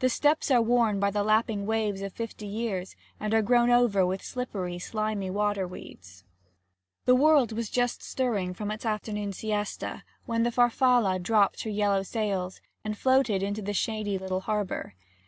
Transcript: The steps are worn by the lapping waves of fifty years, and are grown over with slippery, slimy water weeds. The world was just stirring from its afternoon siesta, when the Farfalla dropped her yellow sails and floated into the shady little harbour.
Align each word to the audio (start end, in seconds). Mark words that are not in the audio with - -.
The 0.00 0.08
steps 0.08 0.50
are 0.50 0.60
worn 0.60 0.98
by 0.98 1.12
the 1.12 1.22
lapping 1.22 1.64
waves 1.64 2.02
of 2.02 2.12
fifty 2.12 2.44
years, 2.48 2.96
and 3.20 3.32
are 3.32 3.40
grown 3.40 3.70
over 3.70 4.04
with 4.04 4.20
slippery, 4.20 4.80
slimy 4.80 5.30
water 5.30 5.64
weeds. 5.64 6.24
The 7.04 7.14
world 7.14 7.52
was 7.52 7.70
just 7.70 8.02
stirring 8.02 8.52
from 8.54 8.72
its 8.72 8.84
afternoon 8.84 9.32
siesta, 9.32 10.02
when 10.26 10.42
the 10.42 10.50
Farfalla 10.50 11.20
dropped 11.20 11.62
her 11.62 11.70
yellow 11.70 12.02
sails 12.02 12.60
and 12.82 12.98
floated 12.98 13.44
into 13.44 13.62
the 13.62 13.72
shady 13.74 14.18
little 14.18 14.40
harbour. 14.40 14.96